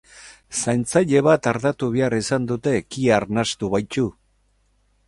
Zaintzaile 0.61 1.21
bat 1.27 1.49
artatu 1.51 1.91
behar 1.97 2.17
izan 2.21 2.49
dute 2.53 2.75
kea 2.95 3.17
arnastu 3.21 3.73
baitu. 3.77 4.11